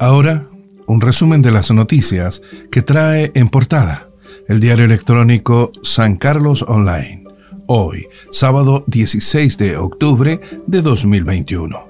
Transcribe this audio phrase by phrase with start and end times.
[0.00, 0.48] Ahora,
[0.86, 2.40] un resumen de las noticias
[2.70, 4.08] que trae en portada
[4.46, 7.24] el diario electrónico San Carlos Online,
[7.66, 11.88] hoy, sábado 16 de octubre de 2021.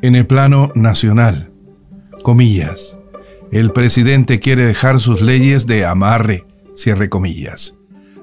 [0.00, 1.50] En el plano nacional,
[2.22, 3.00] comillas,
[3.50, 7.74] el presidente quiere dejar sus leyes de amarre, cierre comillas.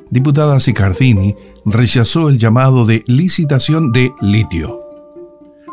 [0.10, 1.36] Diputada Sicardini
[1.66, 4.85] rechazó el llamado de licitación de litio.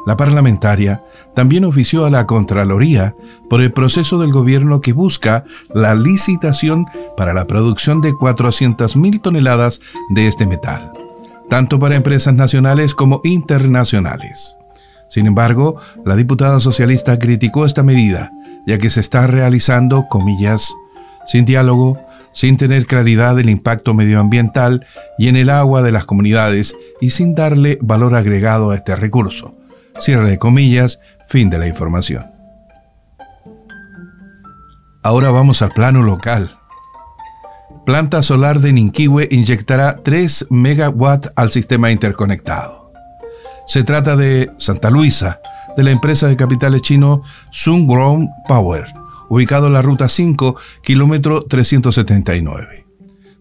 [0.04, 3.14] La parlamentaria también ofició a la Contraloría
[3.48, 9.80] por el proceso del gobierno que busca la licitación para la producción de 400.000 toneladas
[10.10, 10.92] de este metal,
[11.48, 14.56] tanto para empresas nacionales como internacionales.
[15.08, 18.32] Sin embargo, la diputada socialista criticó esta medida,
[18.66, 20.74] ya que se está realizando, comillas,
[21.26, 21.98] sin diálogo,
[22.32, 24.86] sin tener claridad del impacto medioambiental
[25.18, 29.54] y en el agua de las comunidades y sin darle valor agregado a este recurso.
[29.98, 32.26] Cierre de comillas, fin de la información.
[35.02, 36.58] Ahora vamos al plano local.
[37.84, 42.92] Planta solar de Ninquihue inyectará 3 megawatts al sistema interconectado.
[43.66, 45.40] Se trata de Santa Luisa,
[45.76, 48.86] de la empresa de capitales chino Sungrown Power,
[49.28, 52.86] ubicado en la ruta 5, kilómetro 379.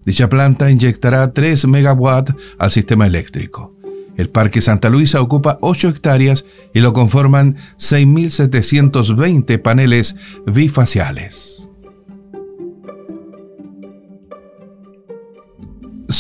[0.06, 3.76] Dicha planta inyectará 3 megawatts al sistema eléctrico.
[4.18, 11.62] El Parque Santa Luisa ocupa 8 hectáreas y lo conforman 6.720 paneles bifaciales.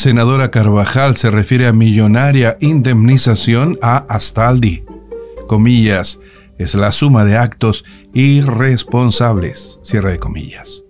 [0.01, 4.83] senadora Carvajal se refiere a millonaria indemnización a Astaldi.
[5.47, 6.19] Comillas,
[6.57, 9.79] es la suma de actos irresponsables.
[9.83, 10.85] Cierre de comillas.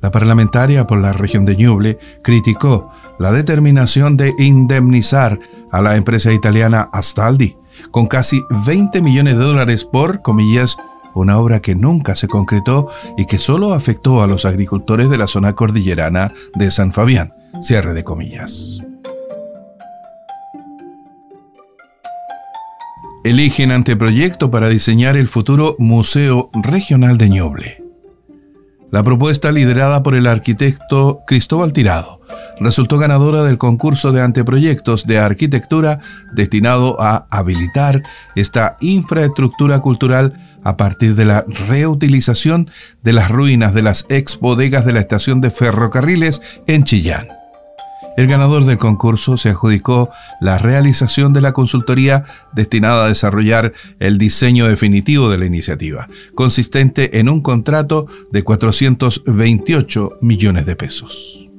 [0.00, 2.90] La parlamentaria por la región de Ñuble criticó
[3.22, 5.38] la determinación de indemnizar
[5.70, 7.56] a la empresa italiana Astaldi
[7.92, 10.76] con casi 20 millones de dólares por, comillas,
[11.14, 15.28] una obra que nunca se concretó y que solo afectó a los agricultores de la
[15.28, 18.80] zona cordillerana de San Fabián Cierre de comillas.
[23.22, 27.84] Eligen anteproyecto para diseñar el futuro Museo Regional de Ñuble.
[28.90, 32.21] La propuesta, liderada por el arquitecto Cristóbal Tirado,
[32.62, 36.00] resultó ganadora del concurso de anteproyectos de arquitectura
[36.32, 38.02] destinado a habilitar
[38.34, 40.34] esta infraestructura cultural
[40.64, 42.70] a partir de la reutilización
[43.02, 47.28] de las ruinas de las ex bodegas de la estación de ferrocarriles en Chillán.
[48.16, 54.18] El ganador del concurso se adjudicó la realización de la consultoría destinada a desarrollar el
[54.18, 61.51] diseño definitivo de la iniciativa, consistente en un contrato de 428 millones de pesos.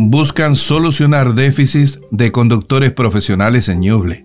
[0.00, 4.24] Buscan solucionar déficits de conductores profesionales en Ñuble.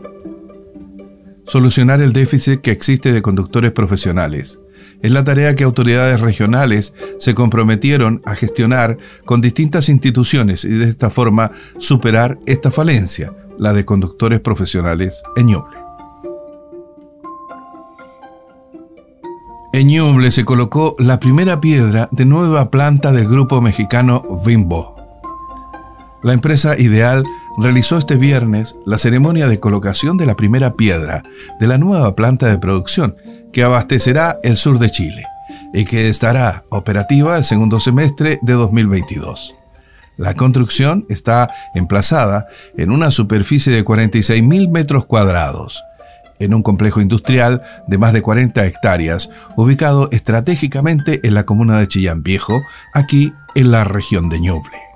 [1.47, 4.59] Solucionar el déficit que existe de conductores profesionales
[5.01, 10.89] es la tarea que autoridades regionales se comprometieron a gestionar con distintas instituciones y de
[10.89, 15.77] esta forma superar esta falencia, la de conductores profesionales en Ñuble.
[19.73, 24.92] En Ñuble se colocó la primera piedra de nueva planta del grupo mexicano Bimbo.
[26.23, 27.25] La empresa Ideal
[27.57, 31.21] realizó este viernes la ceremonia de colocación de la primera piedra
[31.59, 33.15] de la nueva planta de producción
[33.51, 35.25] que abastecerá el sur de Chile
[35.73, 39.55] y que estará operativa el segundo semestre de 2022.
[40.15, 42.47] La construcción está emplazada
[42.77, 45.83] en una superficie de 46.000 metros cuadrados,
[46.39, 51.87] en un complejo industrial de más de 40 hectáreas, ubicado estratégicamente en la comuna de
[51.87, 52.61] Chillán Viejo,
[52.93, 54.92] aquí en la región de Ñuble.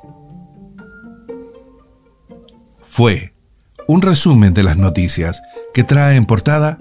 [2.97, 3.31] Fue
[3.87, 6.79] un resumen de las noticias que trae en portada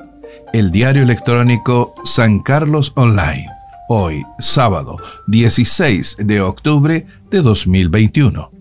[0.54, 3.50] el diario electrónico San Carlos Online,
[3.90, 4.96] hoy sábado
[5.26, 8.55] 16 de octubre de 2021.